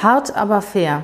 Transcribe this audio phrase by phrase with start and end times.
[0.00, 1.02] Hart, aber fair.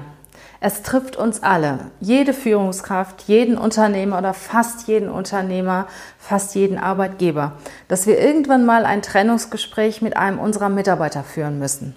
[0.61, 7.53] Es trifft uns alle, jede Führungskraft, jeden Unternehmer oder fast jeden Unternehmer, fast jeden Arbeitgeber,
[7.89, 11.95] dass wir irgendwann mal ein Trennungsgespräch mit einem unserer Mitarbeiter führen müssen.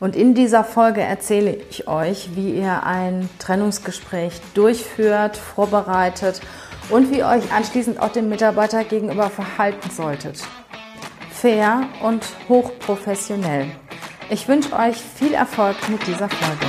[0.00, 6.40] Und in dieser Folge erzähle ich euch, wie ihr ein Trennungsgespräch durchführt, vorbereitet
[6.90, 10.42] und wie ihr euch anschließend auch dem Mitarbeiter gegenüber verhalten solltet.
[11.30, 13.66] Fair und hochprofessionell.
[14.28, 16.66] Ich wünsche euch viel Erfolg mit dieser Folge.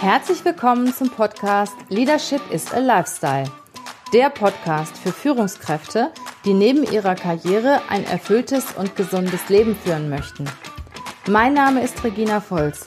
[0.00, 3.44] Herzlich willkommen zum Podcast Leadership is a Lifestyle.
[4.12, 6.10] Der Podcast für Führungskräfte,
[6.44, 10.46] die neben ihrer Karriere ein erfülltes und gesundes Leben führen möchten.
[11.28, 12.84] Mein Name ist Regina Volz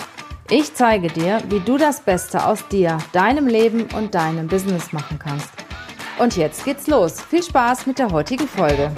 [0.50, 5.18] ich zeige dir, wie du das Beste aus dir, deinem Leben und deinem Business machen
[5.18, 5.50] kannst.
[6.20, 7.22] Und jetzt geht's los.
[7.22, 8.92] Viel Spaß mit der heutigen Folge.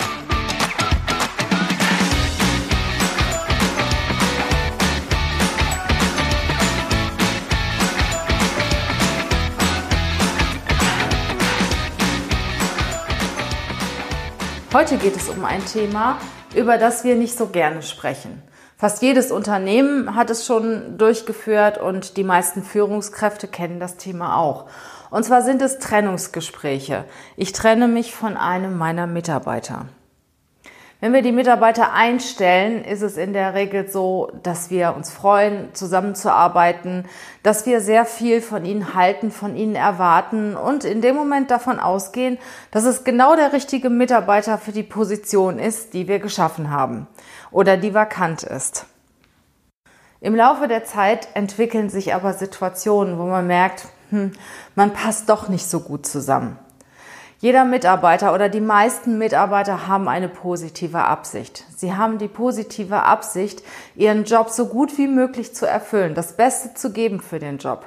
[14.73, 16.17] Heute geht es um ein Thema,
[16.53, 18.43] über das wir nicht so gerne sprechen.
[18.77, 24.65] Fast jedes Unternehmen hat es schon durchgeführt und die meisten Führungskräfte kennen das Thema auch.
[25.11, 27.05] Und zwar sind es Trennungsgespräche.
[27.37, 29.85] Ich trenne mich von einem meiner Mitarbeiter.
[31.05, 35.71] Wenn wir die Mitarbeiter einstellen, ist es in der Regel so, dass wir uns freuen,
[35.75, 37.05] zusammenzuarbeiten,
[37.43, 41.79] dass wir sehr viel von ihnen halten, von ihnen erwarten und in dem Moment davon
[41.79, 42.39] ausgehen,
[42.71, 47.05] dass es genau der richtige Mitarbeiter für die Position ist, die wir geschaffen haben
[47.51, 48.87] oder die vakant ist.
[50.21, 54.31] Im Laufe der Zeit entwickeln sich aber Situationen, wo man merkt, hm,
[54.73, 56.57] man passt doch nicht so gut zusammen.
[57.45, 61.63] Jeder Mitarbeiter oder die meisten Mitarbeiter haben eine positive Absicht.
[61.77, 63.61] Sie haben die positive Absicht,
[63.95, 67.85] ihren Job so gut wie möglich zu erfüllen, das Beste zu geben für den Job.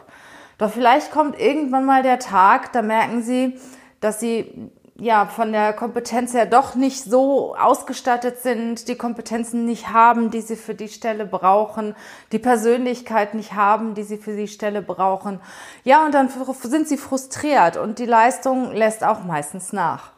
[0.58, 3.58] Doch vielleicht kommt irgendwann mal der Tag, da merken Sie,
[3.98, 9.90] dass Sie ja, von der Kompetenz her doch nicht so ausgestattet sind, die Kompetenzen nicht
[9.90, 11.94] haben, die sie für die Stelle brauchen,
[12.32, 15.40] die Persönlichkeit nicht haben, die sie für die Stelle brauchen.
[15.84, 20.10] Ja, und dann sind sie frustriert und die Leistung lässt auch meistens nach.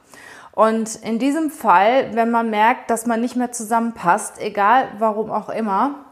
[0.52, 5.50] Und in diesem Fall, wenn man merkt, dass man nicht mehr zusammenpasst, egal warum auch
[5.50, 6.06] immer,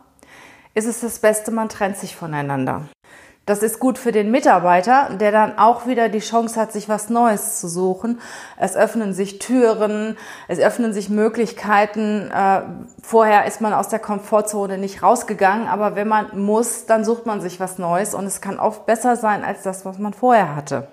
[0.75, 2.83] ist es das Beste, man trennt sich voneinander.
[3.49, 7.09] Das ist gut für den Mitarbeiter, der dann auch wieder die Chance hat, sich was
[7.09, 8.21] Neues zu suchen.
[8.59, 12.31] Es öffnen sich Türen, es öffnen sich Möglichkeiten.
[12.31, 12.61] Äh,
[13.03, 17.41] vorher ist man aus der Komfortzone nicht rausgegangen, aber wenn man muss, dann sucht man
[17.41, 20.89] sich was Neues und es kann oft besser sein als das, was man vorher hatte.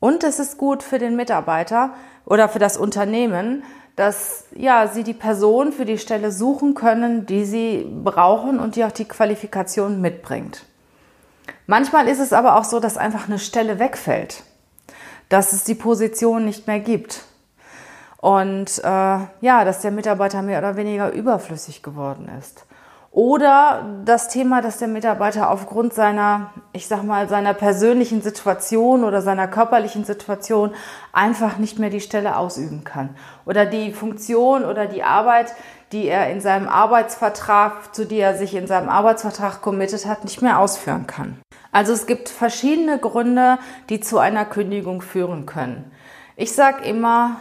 [0.00, 1.90] Und es ist gut für den Mitarbeiter
[2.24, 3.64] oder für das Unternehmen,
[3.96, 8.84] dass ja, sie die Person für die Stelle suchen können, die sie brauchen und die
[8.86, 10.64] auch die Qualifikation mitbringt.
[11.66, 14.42] Manchmal ist es aber auch so, dass einfach eine Stelle wegfällt,
[15.28, 17.24] dass es die Position nicht mehr gibt
[18.18, 18.88] und äh,
[19.40, 22.64] ja, dass der Mitarbeiter mehr oder weniger überflüssig geworden ist.
[23.10, 29.22] Oder das Thema, dass der Mitarbeiter aufgrund seiner, ich sag mal, seiner persönlichen Situation oder
[29.22, 30.72] seiner körperlichen Situation
[31.12, 33.16] einfach nicht mehr die Stelle ausüben kann.
[33.46, 35.54] Oder die Funktion oder die Arbeit,
[35.92, 40.42] die er in seinem Arbeitsvertrag, zu die er sich in seinem Arbeitsvertrag committed hat, nicht
[40.42, 41.38] mehr ausführen kann.
[41.72, 45.90] Also es gibt verschiedene Gründe, die zu einer Kündigung führen können.
[46.36, 47.36] Ich sage immer,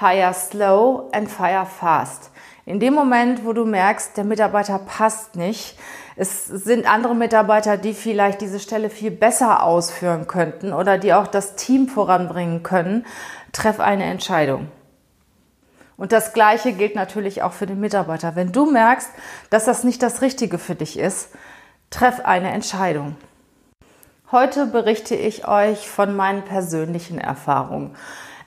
[0.00, 2.30] hire slow and fire fast.
[2.64, 5.78] In dem Moment, wo du merkst, der Mitarbeiter passt nicht,
[6.16, 11.28] es sind andere Mitarbeiter, die vielleicht diese Stelle viel besser ausführen könnten oder die auch
[11.28, 13.06] das Team voranbringen können,
[13.52, 14.68] treff eine Entscheidung.
[15.98, 18.36] Und das Gleiche gilt natürlich auch für den Mitarbeiter.
[18.36, 19.10] Wenn du merkst,
[19.50, 21.30] dass das nicht das Richtige für dich ist,
[21.90, 23.16] treff eine Entscheidung.
[24.30, 27.96] Heute berichte ich euch von meinen persönlichen Erfahrungen.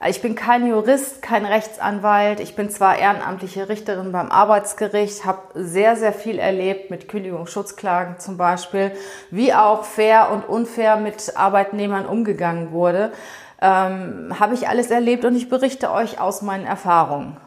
[0.08, 2.40] Ich bin kein Jurist, kein Rechtsanwalt.
[2.40, 8.38] Ich bin zwar ehrenamtliche Richterin beim Arbeitsgericht, habe sehr, sehr viel erlebt mit Kündigungsschutzklagen zum
[8.38, 8.94] Beispiel,
[9.30, 13.12] wie auch fair und unfair mit Arbeitnehmern umgegangen wurde.
[13.62, 17.38] Ähm, habe ich alles erlebt und ich berichte euch aus meinen Erfahrungen.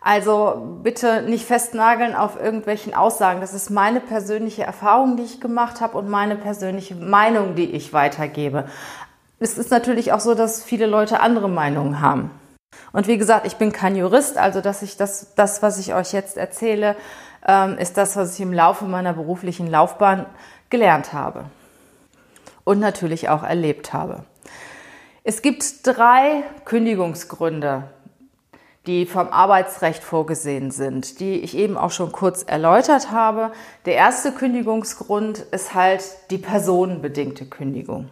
[0.00, 3.40] Also bitte nicht festnageln auf irgendwelchen Aussagen.
[3.40, 7.92] Das ist meine persönliche Erfahrung, die ich gemacht habe und meine persönliche Meinung, die ich
[7.92, 8.66] weitergebe.
[9.38, 12.30] Es ist natürlich auch so, dass viele Leute andere Meinungen haben.
[12.92, 16.12] Und wie gesagt, ich bin kein Jurist, also dass ich das, das was ich euch
[16.12, 16.96] jetzt erzähle,
[17.46, 20.26] ähm, ist das, was ich im Laufe meiner beruflichen Laufbahn
[20.70, 21.44] gelernt habe
[22.64, 24.24] und natürlich auch erlebt habe.
[25.24, 27.84] Es gibt drei Kündigungsgründe,
[28.86, 33.52] die vom Arbeitsrecht vorgesehen sind, die ich eben auch schon kurz erläutert habe.
[33.84, 38.08] Der erste Kündigungsgrund ist halt die personenbedingte Kündigung.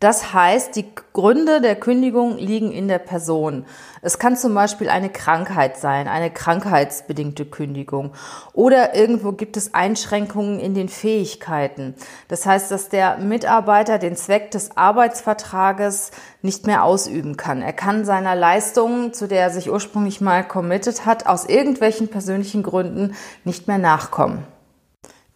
[0.00, 3.66] Das heißt, die Gründe der Kündigung liegen in der Person.
[4.00, 8.14] Es kann zum Beispiel eine Krankheit sein, eine krankheitsbedingte Kündigung.
[8.54, 11.94] Oder irgendwo gibt es Einschränkungen in den Fähigkeiten.
[12.28, 17.60] Das heißt, dass der Mitarbeiter den Zweck des Arbeitsvertrages nicht mehr ausüben kann.
[17.60, 22.62] Er kann seiner Leistung, zu der er sich ursprünglich mal committed hat, aus irgendwelchen persönlichen
[22.62, 23.14] Gründen
[23.44, 24.46] nicht mehr nachkommen.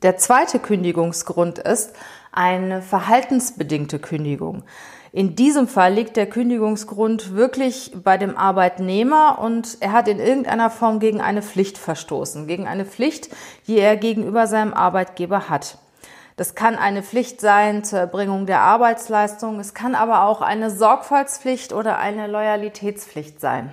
[0.05, 1.95] Der zweite Kündigungsgrund ist,
[2.35, 4.65] eine verhaltensbedingte Kündigung.
[5.13, 10.71] In diesem Fall liegt der Kündigungsgrund wirklich bei dem Arbeitnehmer und er hat in irgendeiner
[10.71, 13.29] Form gegen eine Pflicht verstoßen, gegen eine Pflicht,
[13.69, 15.79] die er gegenüber seinem Arbeitgeber hat.
[16.37, 21.73] Das kann eine Pflicht sein zur Erbringung der Arbeitsleistung, es kann aber auch eine Sorgfaltspflicht
[21.73, 23.73] oder eine Loyalitätspflicht sein.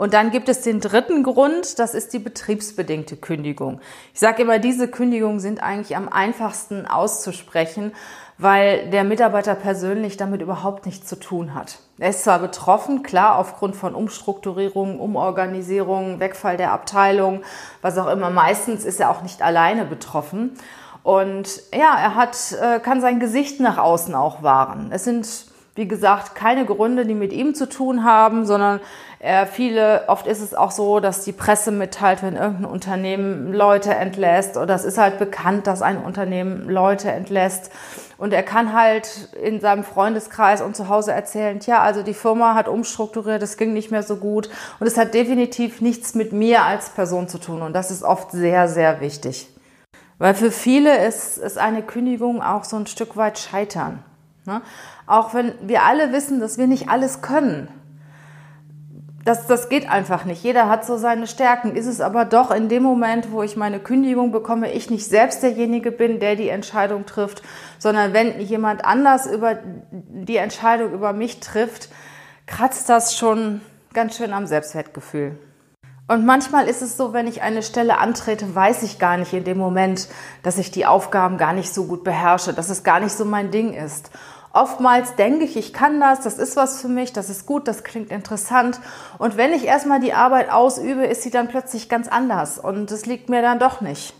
[0.00, 3.82] Und dann gibt es den dritten Grund, das ist die betriebsbedingte Kündigung.
[4.14, 7.92] Ich sage immer, diese Kündigungen sind eigentlich am einfachsten auszusprechen,
[8.38, 11.80] weil der Mitarbeiter persönlich damit überhaupt nichts zu tun hat.
[11.98, 17.42] Er ist zwar betroffen, klar, aufgrund von Umstrukturierungen, Umorganisierungen, Wegfall der Abteilung,
[17.82, 18.30] was auch immer.
[18.30, 20.52] Meistens ist er auch nicht alleine betroffen.
[21.02, 24.92] Und ja, er hat, äh, kann sein Gesicht nach außen auch wahren.
[24.92, 25.26] Es sind
[25.80, 28.80] wie gesagt, keine Gründe, die mit ihm zu tun haben, sondern
[29.22, 33.94] äh, viele, oft ist es auch so, dass die Presse mitteilt, wenn irgendein Unternehmen Leute
[33.94, 37.70] entlässt oder es ist halt bekannt, dass ein Unternehmen Leute entlässt.
[38.16, 42.54] Und er kann halt in seinem Freundeskreis und zu Hause erzählen, tja, also die Firma
[42.54, 44.48] hat umstrukturiert, es ging nicht mehr so gut.
[44.78, 47.60] Und es hat definitiv nichts mit mir als Person zu tun.
[47.60, 49.54] Und das ist oft sehr, sehr wichtig.
[50.16, 54.02] Weil für viele ist, ist eine Kündigung auch so ein Stück weit Scheitern.
[54.46, 54.62] Ne?
[55.06, 57.68] Auch wenn wir alle wissen, dass wir nicht alles können.
[59.24, 60.42] Das, das geht einfach nicht.
[60.42, 61.76] Jeder hat so seine Stärken.
[61.76, 65.42] Ist es aber doch in dem Moment, wo ich meine Kündigung bekomme, ich nicht selbst
[65.42, 67.42] derjenige bin, der die Entscheidung trifft,
[67.78, 69.58] sondern wenn jemand anders über
[69.90, 71.90] die Entscheidung über mich trifft,
[72.46, 73.60] kratzt das schon
[73.92, 75.38] ganz schön am Selbstwertgefühl.
[76.10, 79.44] Und manchmal ist es so, wenn ich eine Stelle antrete, weiß ich gar nicht in
[79.44, 80.08] dem Moment,
[80.42, 83.52] dass ich die Aufgaben gar nicht so gut beherrsche, dass es gar nicht so mein
[83.52, 84.10] Ding ist.
[84.52, 87.84] Oftmals denke ich, ich kann das, das ist was für mich, das ist gut, das
[87.84, 88.80] klingt interessant.
[89.18, 93.06] Und wenn ich erstmal die Arbeit ausübe, ist sie dann plötzlich ganz anders und es
[93.06, 94.14] liegt mir dann doch nicht.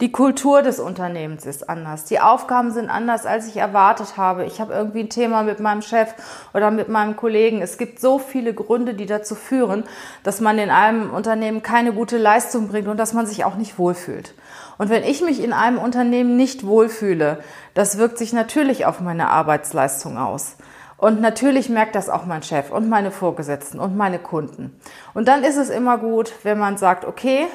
[0.00, 2.06] Die Kultur des Unternehmens ist anders.
[2.06, 4.46] Die Aufgaben sind anders, als ich erwartet habe.
[4.46, 6.14] Ich habe irgendwie ein Thema mit meinem Chef
[6.54, 7.60] oder mit meinem Kollegen.
[7.60, 9.84] Es gibt so viele Gründe, die dazu führen,
[10.22, 13.78] dass man in einem Unternehmen keine gute Leistung bringt und dass man sich auch nicht
[13.78, 14.32] wohlfühlt.
[14.80, 17.44] Und wenn ich mich in einem Unternehmen nicht wohlfühle,
[17.74, 20.56] das wirkt sich natürlich auf meine Arbeitsleistung aus.
[20.96, 24.80] Und natürlich merkt das auch mein Chef und meine Vorgesetzten und meine Kunden.
[25.12, 27.46] Und dann ist es immer gut, wenn man sagt, okay,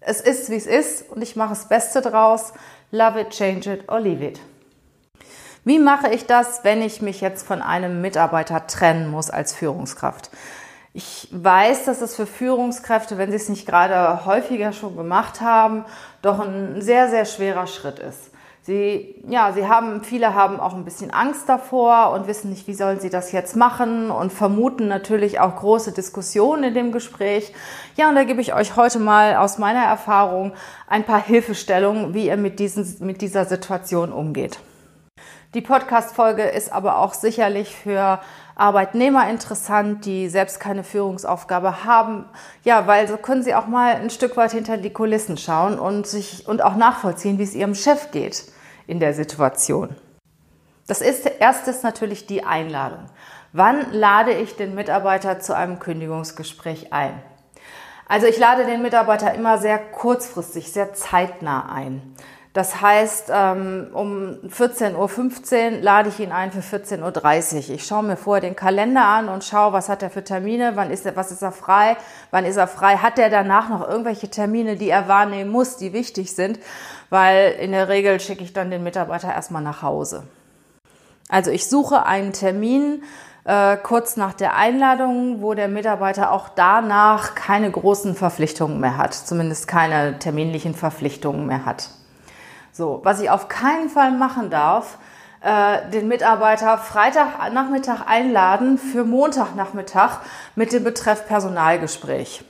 [0.00, 2.52] es ist, wie es ist und ich mache das Beste draus.
[2.90, 4.40] Love it, change it or leave it.
[5.62, 10.28] Wie mache ich das, wenn ich mich jetzt von einem Mitarbeiter trennen muss als Führungskraft?
[10.96, 15.84] Ich weiß, dass es für Führungskräfte, wenn sie es nicht gerade häufiger schon gemacht haben,
[16.22, 18.30] doch ein sehr, sehr schwerer Schritt ist.
[18.62, 22.74] Sie, ja, sie haben, viele haben auch ein bisschen Angst davor und wissen nicht, wie
[22.74, 27.52] sollen sie das jetzt machen und vermuten natürlich auch große Diskussionen in dem Gespräch.
[27.96, 30.52] Ja, und da gebe ich euch heute mal aus meiner Erfahrung
[30.86, 34.60] ein paar Hilfestellungen, wie ihr mit, diesen, mit dieser Situation umgeht.
[35.54, 38.20] Die Podcast-Folge ist aber auch sicherlich für
[38.56, 42.24] Arbeitnehmer interessant, die selbst keine Führungsaufgabe haben.
[42.62, 46.06] Ja, weil so können sie auch mal ein Stück weit hinter die Kulissen schauen und
[46.06, 48.44] sich und auch nachvollziehen, wie es ihrem Chef geht
[48.86, 49.96] in der Situation.
[50.86, 53.06] Das ist erstes natürlich die Einladung.
[53.52, 57.22] Wann lade ich den Mitarbeiter zu einem Kündigungsgespräch ein?
[58.06, 62.14] Also ich lade den Mitarbeiter immer sehr kurzfristig, sehr zeitnah ein.
[62.54, 67.74] Das heißt, ähm, um 14.15 Uhr lade ich ihn ein für 14.30 Uhr.
[67.74, 70.92] Ich schaue mir vorher den Kalender an und schaue, was hat er für Termine, wann
[70.92, 71.96] ist er, was ist er frei,
[72.30, 75.92] wann ist er frei, hat er danach noch irgendwelche Termine, die er wahrnehmen muss, die
[75.92, 76.60] wichtig sind,
[77.10, 80.22] weil in der Regel schicke ich dann den Mitarbeiter erstmal nach Hause.
[81.28, 83.02] Also ich suche einen Termin,
[83.42, 89.12] äh, kurz nach der Einladung, wo der Mitarbeiter auch danach keine großen Verpflichtungen mehr hat,
[89.12, 91.88] zumindest keine terminlichen Verpflichtungen mehr hat.
[92.76, 94.98] So, was ich auf keinen Fall machen darf,
[95.42, 100.18] äh, den Mitarbeiter Freitagnachmittag einladen für Montagnachmittag
[100.56, 102.44] mit dem Betreff Personalgespräch.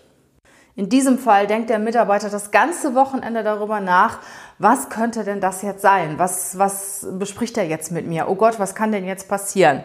[0.76, 4.18] In diesem Fall denkt der Mitarbeiter das ganze Wochenende darüber nach,
[4.58, 6.18] was könnte denn das jetzt sein?
[6.18, 8.26] Was, was bespricht er jetzt mit mir?
[8.26, 9.84] Oh Gott, was kann denn jetzt passieren?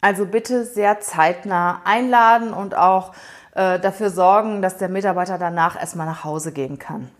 [0.00, 3.12] Also bitte sehr zeitnah einladen und auch
[3.54, 7.10] äh, dafür sorgen, dass der Mitarbeiter danach erstmal nach Hause gehen kann.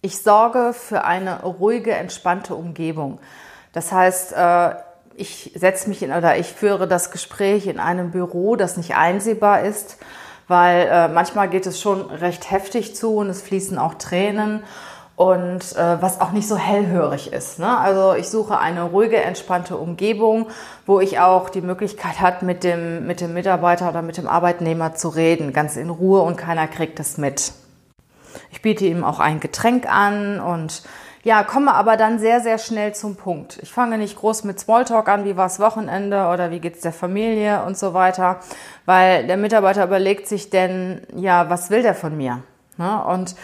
[0.00, 3.18] Ich sorge für eine ruhige, entspannte Umgebung.
[3.72, 4.74] Das heißt, äh,
[5.16, 9.62] ich setze mich in oder ich führe das Gespräch in einem Büro, das nicht einsehbar
[9.62, 9.98] ist,
[10.46, 14.62] weil äh, manchmal geht es schon recht heftig zu und es fließen auch Tränen
[15.16, 17.58] und äh, was auch nicht so hellhörig ist.
[17.58, 17.76] Ne?
[17.76, 20.46] Also ich suche eine ruhige, entspannte Umgebung,
[20.86, 24.94] wo ich auch die Möglichkeit hat, mit dem, mit dem Mitarbeiter oder mit dem Arbeitnehmer
[24.94, 27.52] zu reden, ganz in Ruhe und keiner kriegt es mit.
[28.58, 30.82] Ich biete ihm auch ein Getränk an und
[31.22, 33.60] ja, komme aber dann sehr, sehr schnell zum Punkt.
[33.62, 36.92] Ich fange nicht groß mit Smalltalk an, wie war es Wochenende oder wie geht's der
[36.92, 38.40] Familie und so weiter,
[38.84, 42.42] weil der Mitarbeiter überlegt sich denn, ja, was will der von mir?
[42.78, 43.04] Ne?
[43.04, 43.36] Und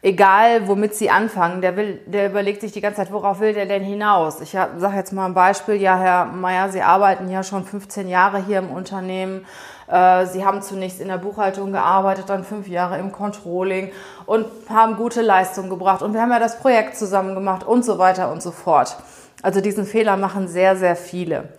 [0.00, 3.66] egal womit sie anfangen, der will, der überlegt sich die ganze Zeit, worauf will der
[3.66, 4.40] denn hinaus?
[4.40, 8.42] Ich sage jetzt mal ein Beispiel, ja, Herr Meier, Sie arbeiten ja schon 15 Jahre
[8.42, 9.44] hier im Unternehmen.
[9.92, 13.92] Äh, sie haben zunächst in der Buchhaltung gearbeitet, dann fünf Jahre im Controlling
[14.24, 16.00] und haben gute Leistungen gebracht.
[16.00, 18.96] Und wir haben ja das Projekt zusammen gemacht und so weiter und so fort.
[19.42, 21.50] Also diesen Fehler machen sehr, sehr viele.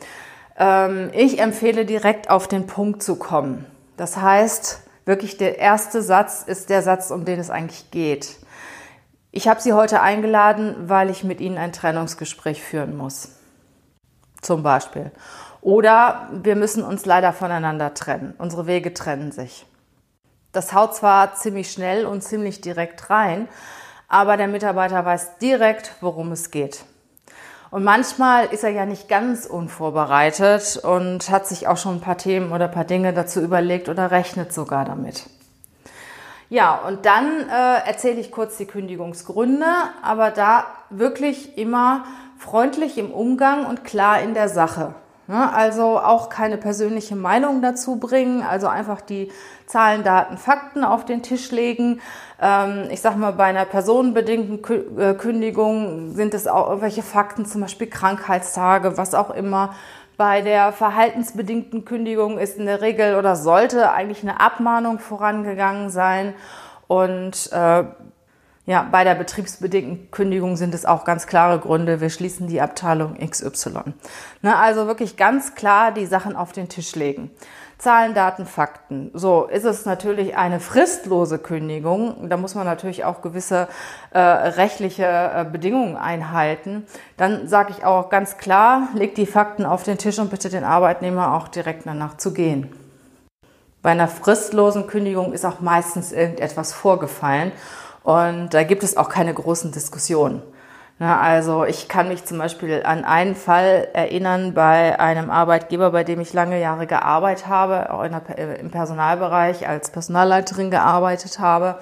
[0.57, 3.67] Ähm, ich empfehle direkt auf den Punkt zu kommen.
[3.97, 8.37] Das heißt, wirklich der erste Satz ist der Satz, um den es eigentlich geht.
[9.31, 13.29] Ich habe Sie heute eingeladen, weil ich mit Ihnen ein Trennungsgespräch führen muss.
[14.41, 15.11] Zum Beispiel.
[15.63, 18.33] Oder wir müssen uns leider voneinander trennen.
[18.37, 19.65] Unsere Wege trennen sich.
[20.51, 23.47] Das haut zwar ziemlich schnell und ziemlich direkt rein,
[24.09, 26.83] aber der Mitarbeiter weiß direkt, worum es geht.
[27.71, 32.17] Und manchmal ist er ja nicht ganz unvorbereitet und hat sich auch schon ein paar
[32.17, 35.27] Themen oder ein paar Dinge dazu überlegt oder rechnet sogar damit.
[36.49, 39.65] Ja, und dann äh, erzähle ich kurz die Kündigungsgründe,
[40.03, 42.03] aber da wirklich immer
[42.37, 44.93] freundlich im Umgang und klar in der Sache.
[45.27, 45.53] Ne?
[45.53, 49.31] Also auch keine persönliche Meinung dazu bringen, also einfach die
[49.65, 52.01] Zahlen, Daten, Fakten auf den Tisch legen.
[52.41, 57.61] Ähm, ich sage mal, bei einer personenbedingten äh, Kündigung sind es auch irgendwelche Fakten, zum
[57.61, 59.73] Beispiel Krankheitstage, was auch immer.
[60.17, 66.35] Bei der verhaltensbedingten Kündigung ist in der Regel oder sollte eigentlich eine Abmahnung vorangegangen sein.
[66.87, 67.85] Und äh,
[68.65, 71.99] ja, bei der betriebsbedingten Kündigung sind es auch ganz klare Gründe.
[71.99, 73.93] Wir schließen die Abteilung XY.
[74.41, 77.29] Ne, also wirklich ganz klar die Sachen auf den Tisch legen.
[77.77, 79.11] Zahlen, Daten, Fakten.
[79.13, 82.29] So ist es natürlich eine fristlose Kündigung.
[82.29, 83.67] Da muss man natürlich auch gewisse
[84.11, 86.85] äh, rechtliche äh, Bedingungen einhalten.
[87.17, 90.63] Dann sage ich auch ganz klar, legt die Fakten auf den Tisch und bitte den
[90.63, 92.71] Arbeitnehmer auch direkt danach zu gehen.
[93.81, 97.51] Bei einer fristlosen Kündigung ist auch meistens irgendetwas vorgefallen
[98.03, 100.41] und da gibt es auch keine großen Diskussionen.
[100.99, 106.03] Na, also ich kann mich zum Beispiel an einen Fall erinnern bei einem Arbeitgeber, bei
[106.03, 111.79] dem ich lange Jahre gearbeitet habe, auch der, äh, im Personalbereich als Personalleiterin gearbeitet habe.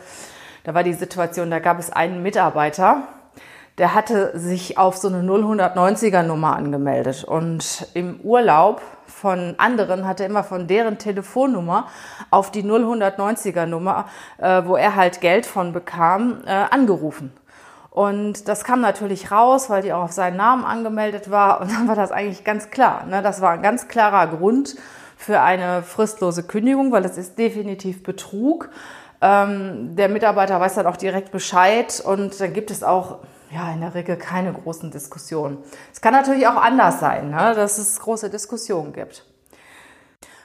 [0.64, 3.04] Da war die Situation, da gab es einen Mitarbeiter,
[3.78, 10.20] der hatte sich auf so eine 090er Nummer angemeldet und im Urlaub von anderen hat
[10.20, 11.88] er immer von deren Telefonnummer
[12.30, 14.06] auf die 090er Nummer,
[14.38, 17.32] äh, wo er halt Geld von bekam, äh, angerufen.
[17.92, 21.62] Und das kam natürlich raus, weil die auch auf seinen Namen angemeldet war.
[21.62, 23.06] Und dann war das eigentlich ganz klar.
[23.06, 23.22] Ne?
[23.22, 24.76] Das war ein ganz klarer Grund
[25.18, 28.70] für eine fristlose Kündigung, weil es ist definitiv Betrug.
[29.22, 33.20] Ähm, der Mitarbeiter weiß dann auch direkt Bescheid und dann gibt es auch
[33.54, 35.58] ja, in der Regel keine großen Diskussionen.
[35.92, 39.26] Es kann natürlich auch anders sein, ne, dass es große Diskussionen gibt.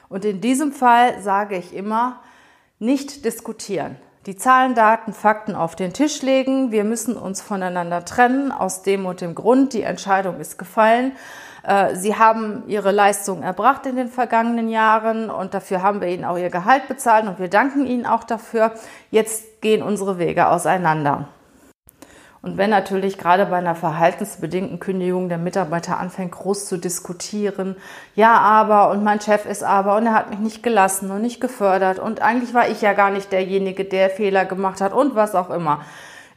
[0.09, 2.21] Und in diesem Fall sage ich immer,
[2.79, 3.97] nicht diskutieren.
[4.25, 6.71] Die Zahlen, Daten, Fakten auf den Tisch legen.
[6.71, 9.73] Wir müssen uns voneinander trennen aus dem und dem Grund.
[9.73, 11.13] Die Entscheidung ist gefallen.
[11.63, 16.25] Äh, Sie haben Ihre Leistung erbracht in den vergangenen Jahren und dafür haben wir Ihnen
[16.25, 18.73] auch Ihr Gehalt bezahlt und wir danken Ihnen auch dafür.
[19.11, 21.29] Jetzt gehen unsere Wege auseinander.
[22.47, 27.75] Und wenn natürlich gerade bei einer verhaltensbedingten Kündigung der Mitarbeiter anfängt, groß zu diskutieren,
[28.15, 31.41] ja, aber und mein Chef ist aber und er hat mich nicht gelassen und nicht
[31.41, 35.35] gefördert und eigentlich war ich ja gar nicht derjenige, der Fehler gemacht hat und was
[35.35, 35.81] auch immer.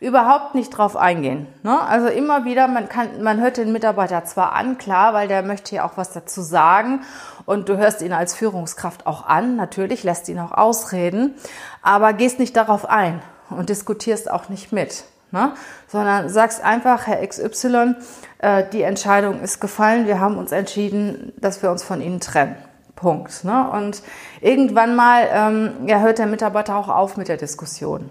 [0.00, 1.47] Überhaupt nicht drauf eingehen.
[1.62, 1.81] Ne?
[1.81, 5.76] Also immer wieder, man kann, man hört den Mitarbeiter zwar an, klar, weil der möchte
[5.76, 7.02] ja auch was dazu sagen
[7.47, 11.35] und du hörst ihn als Führungskraft auch an, natürlich lässt ihn auch ausreden,
[11.83, 15.53] aber gehst nicht darauf ein und diskutierst auch nicht mit ne?
[15.89, 17.95] sondern sagst einfach, Herr XY,
[18.39, 22.57] äh, die Entscheidung ist gefallen, wir haben uns entschieden, dass wir uns von Ihnen trennen.
[22.97, 23.45] Punkt.
[23.45, 23.71] Ne?
[23.71, 24.03] Und
[24.41, 28.11] irgendwann mal ähm, ja, hört der Mitarbeiter auch auf mit der Diskussion.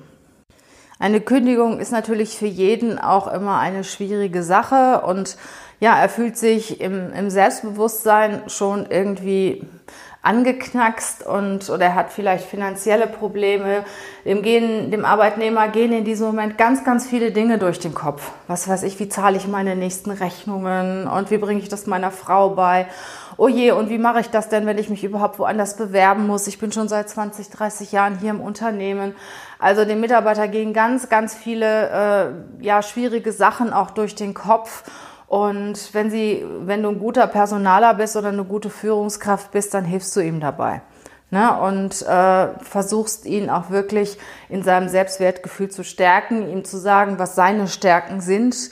[1.02, 5.38] Eine Kündigung ist natürlich für jeden auch immer eine schwierige Sache und
[5.80, 9.66] ja, er fühlt sich im, im Selbstbewusstsein schon irgendwie
[10.22, 13.86] angeknackst und oder er hat vielleicht finanzielle Probleme.
[14.26, 18.32] Dem gehen, dem Arbeitnehmer gehen in diesem Moment ganz, ganz viele Dinge durch den Kopf.
[18.48, 22.12] Was weiß ich, wie zahle ich meine nächsten Rechnungen und wie bringe ich das meiner
[22.12, 22.88] Frau bei?
[23.40, 26.46] Oh je, und wie mache ich das denn, wenn ich mich überhaupt woanders bewerben muss?
[26.48, 29.16] Ich bin schon seit 20, 30 Jahren hier im Unternehmen.
[29.60, 31.90] Also dem Mitarbeiter gehen ganz, ganz viele
[32.60, 34.84] äh, ja, schwierige Sachen auch durch den Kopf.
[35.28, 39.86] Und wenn sie, wenn du ein guter Personaler bist oder eine gute Führungskraft bist, dann
[39.86, 40.82] hilfst du ihm dabei.
[41.32, 41.58] Ne?
[41.62, 44.18] Und äh, versuchst ihn auch wirklich
[44.50, 48.70] in seinem Selbstwertgefühl zu stärken, ihm zu sagen, was seine Stärken sind.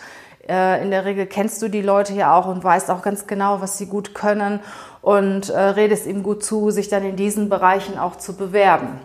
[0.47, 3.61] Äh, in der Regel kennst du die Leute ja auch und weißt auch ganz genau,
[3.61, 4.59] was sie gut können
[5.01, 8.99] und äh, redest ihm gut zu, sich dann in diesen Bereichen auch zu bewerben.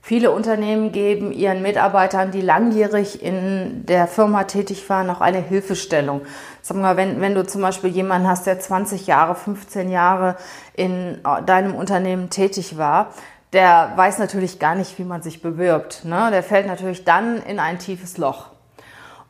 [0.00, 6.22] Viele Unternehmen geben ihren Mitarbeitern, die langjährig in der Firma tätig waren, auch eine Hilfestellung.
[6.62, 10.36] Sag mal, wenn, wenn du zum Beispiel jemanden hast, der 20 Jahre, 15 Jahre
[10.74, 13.12] in äh, deinem Unternehmen tätig war,
[13.52, 16.04] der weiß natürlich gar nicht, wie man sich bewirbt.
[16.04, 16.30] Ne?
[16.30, 18.46] Der fällt natürlich dann in ein tiefes Loch.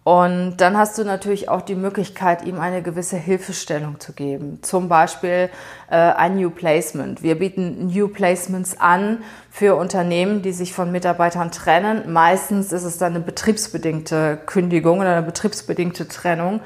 [0.08, 4.58] Und dann hast du natürlich auch die Möglichkeit, ihm eine gewisse Hilfestellung zu geben.
[4.62, 5.50] Zum Beispiel
[5.90, 7.22] äh, ein New Placement.
[7.22, 9.18] Wir bieten New Placements an
[9.50, 12.10] für Unternehmen, die sich von Mitarbeitern trennen.
[12.10, 16.62] Meistens ist es dann eine betriebsbedingte Kündigung oder eine betriebsbedingte Trennung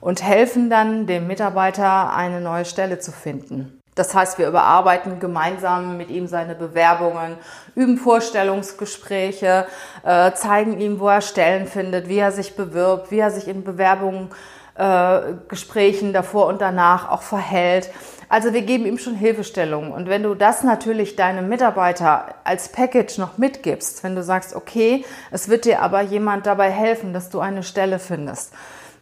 [0.00, 3.75] und helfen dann dem Mitarbeiter, eine neue Stelle zu finden.
[3.96, 7.36] Das heißt, wir überarbeiten gemeinsam mit ihm seine Bewerbungen,
[7.74, 9.66] üben Vorstellungsgespräche,
[10.04, 13.64] äh, zeigen ihm, wo er Stellen findet, wie er sich bewirbt, wie er sich in
[13.64, 14.28] Bewerbungen,
[14.74, 17.90] äh, Gesprächen davor und danach auch verhält.
[18.28, 19.92] Also wir geben ihm schon Hilfestellungen.
[19.92, 25.06] Und wenn du das natürlich deinem Mitarbeiter als Package noch mitgibst, wenn du sagst, okay,
[25.30, 28.52] es wird dir aber jemand dabei helfen, dass du eine Stelle findest,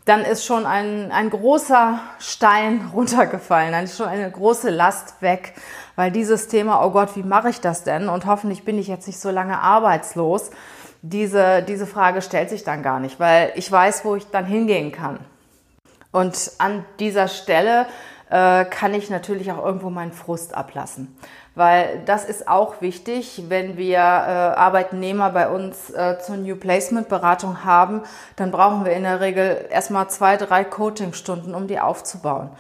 [0.05, 5.55] dann ist schon ein, ein großer Stein runtergefallen, dann ist schon eine große Last weg,
[5.97, 8.09] weil dieses Thema, oh Gott, wie mache ich das denn?
[8.09, 10.51] Und hoffentlich bin ich jetzt nicht so lange arbeitslos.
[11.03, 14.91] Diese, diese Frage stellt sich dann gar nicht, weil ich weiß, wo ich dann hingehen
[14.91, 15.19] kann.
[16.13, 17.87] Und an dieser Stelle
[18.31, 21.17] äh, kann ich natürlich auch irgendwo meinen Frust ablassen.
[21.55, 27.09] Weil das ist auch wichtig, wenn wir äh, Arbeitnehmer bei uns äh, zur New Placement
[27.09, 28.03] Beratung haben,
[28.35, 32.51] dann brauchen wir in der Regel erstmal zwei, drei Coachingstunden, um die aufzubauen.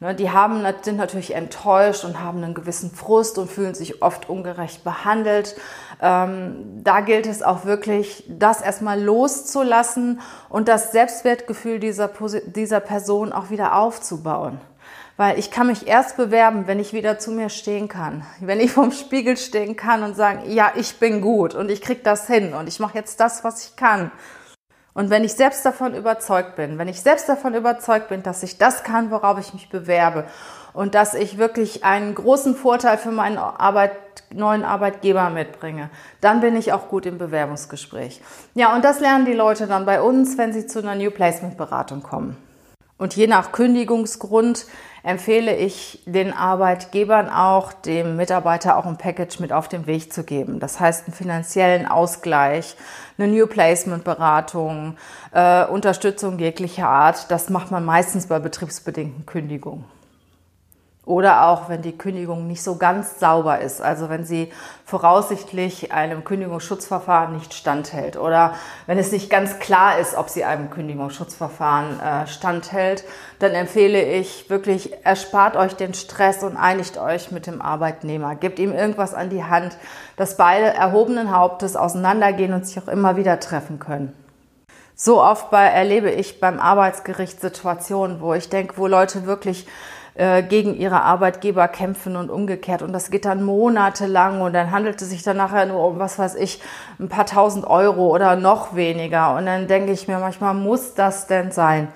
[0.00, 4.30] Ne, die haben, sind natürlich enttäuscht und haben einen gewissen Frust und fühlen sich oft
[4.30, 5.54] ungerecht behandelt.
[6.00, 12.10] Ähm, da gilt es auch wirklich, das erstmal loszulassen und das Selbstwertgefühl dieser,
[12.46, 14.58] dieser Person auch wieder aufzubauen.
[15.20, 18.24] Weil ich kann mich erst bewerben, wenn ich wieder zu mir stehen kann.
[18.40, 22.02] Wenn ich vorm Spiegel stehen kann und sagen, ja, ich bin gut und ich krieg
[22.02, 24.10] das hin und ich mache jetzt das, was ich kann.
[24.94, 28.56] Und wenn ich selbst davon überzeugt bin, wenn ich selbst davon überzeugt bin, dass ich
[28.56, 30.24] das kann, worauf ich mich bewerbe
[30.72, 33.92] und dass ich wirklich einen großen Vorteil für meinen Arbeit,
[34.32, 35.90] neuen Arbeitgeber mitbringe,
[36.22, 38.22] dann bin ich auch gut im Bewerbungsgespräch.
[38.54, 41.58] Ja, und das lernen die Leute dann bei uns, wenn sie zu einer New Placement
[41.58, 42.38] Beratung kommen.
[43.00, 44.66] Und je nach Kündigungsgrund
[45.02, 50.22] empfehle ich den Arbeitgebern auch, dem Mitarbeiter auch ein Package mit auf den Weg zu
[50.22, 50.60] geben.
[50.60, 52.76] Das heißt einen finanziellen Ausgleich,
[53.16, 54.98] eine New Placement Beratung,
[55.32, 57.30] äh, Unterstützung jeglicher Art.
[57.30, 59.86] Das macht man meistens bei betriebsbedingten Kündigungen.
[61.06, 64.52] Oder auch, wenn die Kündigung nicht so ganz sauber ist, also wenn sie
[64.84, 68.54] voraussichtlich einem Kündigungsschutzverfahren nicht standhält oder
[68.86, 73.04] wenn es nicht ganz klar ist, ob sie einem Kündigungsschutzverfahren äh, standhält,
[73.38, 78.34] dann empfehle ich wirklich, erspart euch den Stress und einigt euch mit dem Arbeitnehmer.
[78.34, 79.78] Gebt ihm irgendwas an die Hand,
[80.16, 84.12] dass beide erhobenen Hauptes auseinandergehen und sich auch immer wieder treffen können.
[84.94, 89.66] So oft bei, erlebe ich beim Arbeitsgericht Situationen, wo ich denke, wo Leute wirklich
[90.14, 92.82] äh, gegen ihre Arbeitgeber kämpfen und umgekehrt.
[92.82, 96.18] Und das geht dann monatelang und dann handelt es sich dann nachher nur um, was
[96.18, 96.60] weiß ich,
[96.98, 99.34] ein paar tausend Euro oder noch weniger.
[99.36, 101.88] Und dann denke ich mir manchmal, muss das denn sein?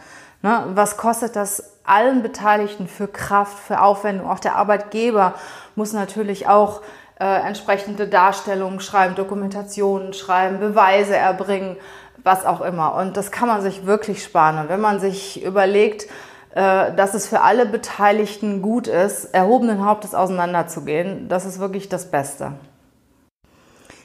[0.42, 0.64] Ne?
[0.74, 4.30] Was kostet das allen Beteiligten für Kraft, für Aufwendung?
[4.30, 5.34] Auch der Arbeitgeber
[5.74, 6.82] muss natürlich auch
[7.18, 11.76] äh, entsprechende Darstellungen schreiben, Dokumentationen schreiben, Beweise erbringen,
[12.22, 12.94] was auch immer.
[12.94, 14.58] Und das kann man sich wirklich sparen.
[14.58, 16.06] Und wenn man sich überlegt,
[16.54, 21.28] dass es für alle Beteiligten gut ist, erhobenen Hauptes auseinanderzugehen.
[21.28, 22.52] Das ist wirklich das Beste.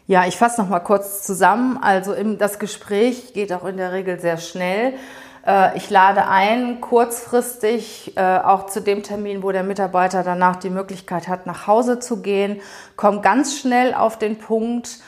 [0.07, 1.77] Ja, ich fasse noch mal kurz zusammen.
[1.79, 4.93] Also das Gespräch geht auch in der Regel sehr schnell.
[5.45, 10.71] Äh, ich lade ein, kurzfristig, äh, auch zu dem Termin, wo der Mitarbeiter danach die
[10.71, 12.61] Möglichkeit hat, nach Hause zu gehen.
[12.95, 14.99] Komm ganz schnell auf den Punkt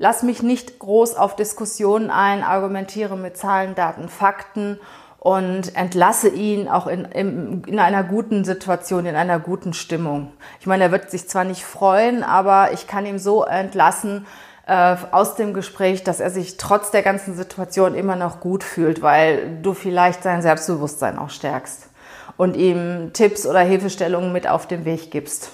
[0.00, 4.78] Lass mich nicht groß auf Diskussionen ein, argumentiere mit Zahlen, Daten, Fakten
[5.18, 10.32] und entlasse ihn auch in, in, in, einer guten Situation, in einer guten Stimmung.
[10.60, 14.26] Ich meine, er wird sich zwar nicht freuen, aber ich kann ihm so entlassen
[14.66, 19.02] äh, aus dem Gespräch, dass er sich trotz der ganzen Situation immer noch gut fühlt,
[19.02, 21.88] weil du vielleicht sein Selbstbewusstsein auch stärkst
[22.36, 25.50] und ihm Tipps oder Hilfestellungen mit auf den Weg gibst.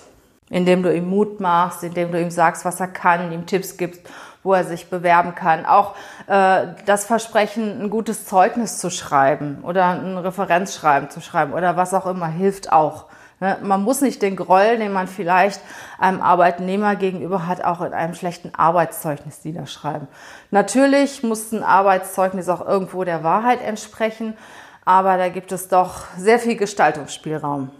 [0.51, 4.03] Indem du ihm Mut machst, indem du ihm sagst, was er kann, ihm Tipps gibst
[4.45, 5.67] wo er sich bewerben kann.
[5.67, 5.97] Auch
[6.29, 11.93] äh, das Versprechen, ein gutes Zeugnis zu schreiben oder ein Referenzschreiben zu schreiben oder was
[11.93, 13.07] auch immer, hilft auch.
[13.41, 13.59] Ne?
[13.63, 15.61] Man muss nicht den Groll, den man vielleicht
[15.99, 20.07] einem Arbeitnehmer gegenüber hat, auch in einem schlechten Arbeitszeugnis niederschreiben.
[20.51, 24.37] Natürlich muss ein Arbeitszeugnis auch irgendwo der Wahrheit entsprechen,
[24.85, 27.71] aber da gibt es doch sehr viel Gestaltungsspielraum.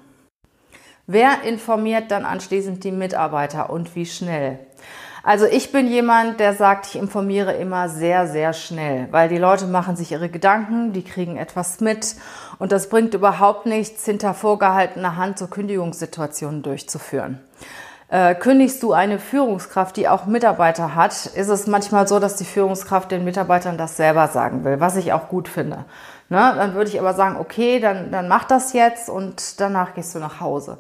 [1.07, 4.59] Wer informiert dann anschließend die Mitarbeiter und wie schnell?
[5.27, 9.67] Also ich bin jemand, der sagt, ich informiere immer sehr, sehr schnell, weil die Leute
[9.67, 12.15] machen sich ihre Gedanken, die kriegen etwas mit
[12.59, 17.41] und das bringt überhaupt nichts, hinter vorgehaltener Hand so Kündigungssituationen durchzuführen.
[18.09, 22.45] Äh, kündigst du eine Führungskraft, die auch Mitarbeiter hat, ist es manchmal so, dass die
[22.45, 25.87] Führungskraft den Mitarbeitern das selber sagen will, was ich auch gut finde.
[26.29, 26.53] Ne?
[26.55, 30.19] Dann würde ich aber sagen, okay, dann, dann mach das jetzt und danach gehst du
[30.19, 30.77] nach Hause.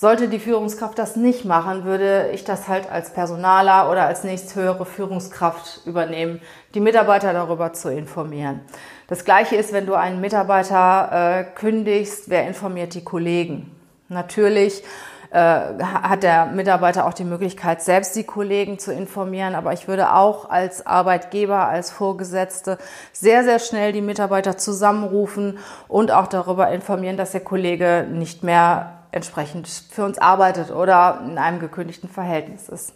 [0.00, 4.86] Sollte die Führungskraft das nicht machen, würde ich das halt als Personaler oder als nächsthöhere
[4.86, 6.40] Führungskraft übernehmen,
[6.76, 8.60] die Mitarbeiter darüber zu informieren.
[9.08, 13.74] Das Gleiche ist, wenn du einen Mitarbeiter äh, kündigst, wer informiert die Kollegen?
[14.08, 14.84] Natürlich
[15.30, 19.56] äh, hat der Mitarbeiter auch die Möglichkeit, selbst die Kollegen zu informieren.
[19.56, 22.78] Aber ich würde auch als Arbeitgeber, als Vorgesetzte
[23.12, 25.58] sehr, sehr schnell die Mitarbeiter zusammenrufen
[25.88, 31.38] und auch darüber informieren, dass der Kollege nicht mehr entsprechend für uns arbeitet oder in
[31.38, 32.92] einem gekündigten Verhältnis ist.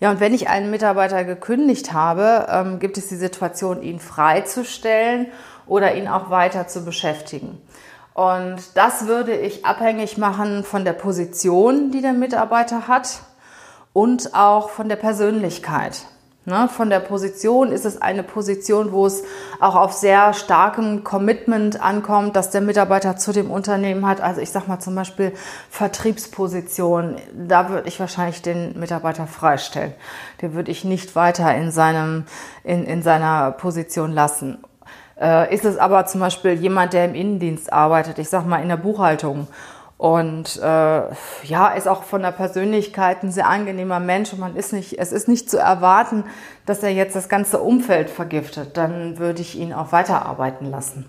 [0.00, 5.28] Ja, und wenn ich einen Mitarbeiter gekündigt habe, ähm, gibt es die Situation, ihn freizustellen
[5.66, 7.60] oder ihn auch weiter zu beschäftigen.
[8.12, 13.20] Und das würde ich abhängig machen von der Position, die der Mitarbeiter hat
[13.92, 16.06] und auch von der Persönlichkeit.
[16.46, 19.24] Ne, von der Position ist es eine Position, wo es
[19.60, 24.20] auch auf sehr starkem Commitment ankommt, dass der Mitarbeiter zu dem Unternehmen hat.
[24.20, 25.32] Also ich sage mal zum Beispiel
[25.70, 27.16] Vertriebsposition.
[27.32, 29.94] Da würde ich wahrscheinlich den Mitarbeiter freistellen.
[30.42, 32.24] Den würde ich nicht weiter in, seinem,
[32.62, 34.58] in, in seiner Position lassen.
[35.18, 38.68] Äh, ist es aber zum Beispiel jemand, der im Innendienst arbeitet, ich sage mal in
[38.68, 39.48] der Buchhaltung
[39.96, 40.62] und äh,
[41.44, 45.12] ja, ist auch von der Persönlichkeit ein sehr angenehmer Mensch und man ist nicht, es
[45.12, 46.24] ist nicht zu erwarten,
[46.66, 48.76] dass er jetzt das ganze Umfeld vergiftet.
[48.76, 51.08] Dann würde ich ihn auch weiterarbeiten lassen.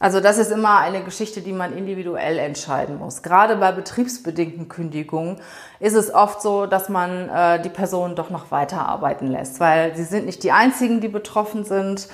[0.00, 3.22] Also das ist immer eine Geschichte, die man individuell entscheiden muss.
[3.22, 5.36] Gerade bei betriebsbedingten Kündigungen
[5.78, 10.04] ist es oft so, dass man äh, die Person doch noch weiterarbeiten lässt, weil sie
[10.04, 12.08] sind nicht die einzigen, die betroffen sind.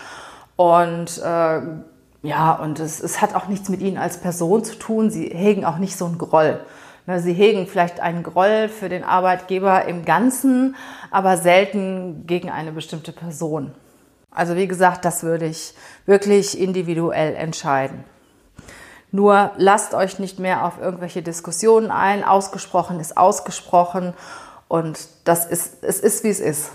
[0.57, 1.61] Und äh,
[2.23, 5.11] ja, und es, es hat auch nichts mit ihnen als Person zu tun.
[5.11, 6.61] Sie hegen auch nicht so einen Groll.
[7.07, 10.77] Ne, sie hegen vielleicht einen Groll für den Arbeitgeber im Ganzen,
[11.11, 13.73] aber selten gegen eine bestimmte Person.
[14.31, 15.75] Also wie gesagt, das würde ich
[16.07, 18.05] wirklich individuell entscheiden.
[19.13, 22.23] Nur lasst euch nicht mehr auf irgendwelche Diskussionen ein.
[22.23, 24.15] Ausgesprochen ist ausgesprochen
[24.69, 26.71] und das ist, es ist, wie es ist.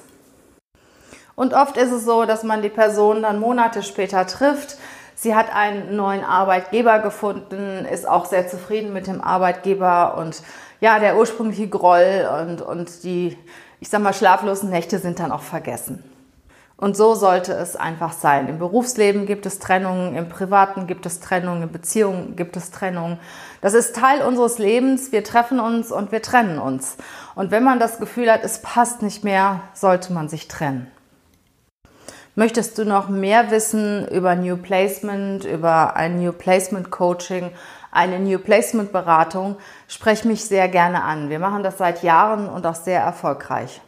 [1.36, 4.77] Und oft ist es so, dass man die Person dann Monate später trifft,
[5.15, 10.43] Sie hat einen neuen Arbeitgeber gefunden, ist auch sehr zufrieden mit dem Arbeitgeber und
[10.82, 13.38] ja, der ursprüngliche Groll und, und die,
[13.80, 16.04] ich sag mal, schlaflosen Nächte sind dann auch vergessen.
[16.78, 18.49] Und so sollte es einfach sein.
[18.49, 23.17] Im Berufsleben gibt es Trennungen, im Privaten gibt es Trennungen, in Beziehungen gibt es Trennungen.
[23.62, 25.13] Das ist Teil unseres Lebens.
[25.13, 26.97] Wir treffen uns und wir trennen uns.
[27.34, 30.91] Und wenn man das Gefühl hat, es passt nicht mehr, sollte man sich trennen.
[32.38, 37.50] Möchtest du noch mehr wissen über New Placement, über ein New Placement Coaching,
[37.93, 39.56] eine New Placement Beratung?
[39.88, 41.30] Sprech mich sehr gerne an.
[41.30, 43.80] Wir machen das seit Jahren und auch sehr erfolgreich.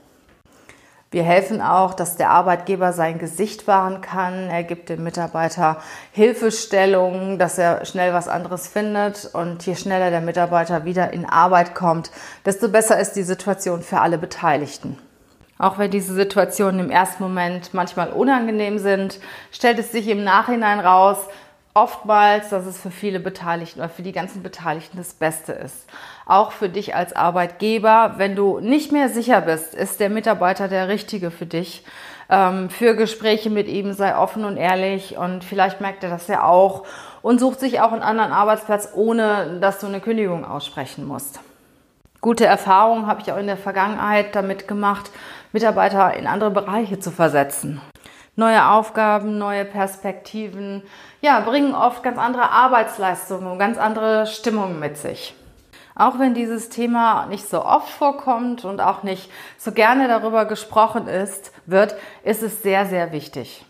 [1.11, 4.49] Wir helfen auch, dass der Arbeitgeber sein Gesicht wahren kann.
[4.49, 5.81] Er gibt dem Mitarbeiter
[6.13, 9.29] Hilfestellungen, dass er schnell was anderes findet.
[9.33, 12.11] Und je schneller der Mitarbeiter wieder in Arbeit kommt,
[12.45, 14.97] desto besser ist die Situation für alle Beteiligten.
[15.59, 19.19] Auch wenn diese Situationen im ersten Moment manchmal unangenehm sind,
[19.51, 21.17] stellt es sich im Nachhinein raus,
[21.77, 25.85] oftmals, dass es für viele Beteiligten oder für die ganzen Beteiligten das Beste ist.
[26.25, 30.87] Auch für dich als Arbeitgeber, wenn du nicht mehr sicher bist, ist der Mitarbeiter der
[30.87, 31.83] Richtige für dich.
[32.29, 36.43] Ähm, für Gespräche mit ihm sei offen und ehrlich und vielleicht merkt er das ja
[36.43, 36.83] auch
[37.21, 41.39] und sucht sich auch einen anderen Arbeitsplatz, ohne dass du eine Kündigung aussprechen musst.
[42.19, 45.11] Gute Erfahrungen habe ich auch in der Vergangenheit damit gemacht,
[45.51, 47.81] Mitarbeiter in andere Bereiche zu versetzen.
[48.35, 50.83] Neue Aufgaben, neue Perspektiven,
[51.21, 55.33] ja, bringen oft ganz andere Arbeitsleistungen und ganz andere Stimmungen mit sich.
[55.95, 61.07] Auch wenn dieses Thema nicht so oft vorkommt und auch nicht so gerne darüber gesprochen
[61.07, 63.65] ist, wird, ist es sehr, sehr wichtig.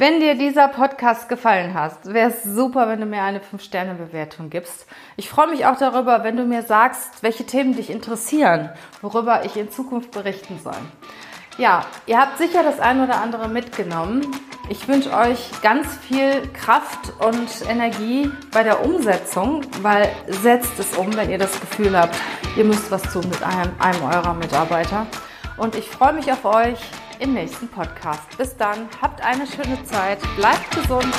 [0.00, 4.86] Wenn dir dieser Podcast gefallen hat, wäre es super, wenn du mir eine 5-Sterne-Bewertung gibst.
[5.18, 8.70] Ich freue mich auch darüber, wenn du mir sagst, welche Themen dich interessieren,
[9.02, 10.72] worüber ich in Zukunft berichten soll.
[11.58, 14.26] Ja, ihr habt sicher das eine oder andere mitgenommen.
[14.70, 21.14] Ich wünsche euch ganz viel Kraft und Energie bei der Umsetzung, weil setzt es um,
[21.14, 22.16] wenn ihr das Gefühl habt,
[22.56, 25.06] ihr müsst was tun mit einem, einem eurer Mitarbeiter.
[25.58, 26.78] Und ich freue mich auf euch
[27.20, 28.36] im nächsten Podcast.
[28.36, 31.14] Bis dann, habt eine schöne Zeit, bleibt gesund.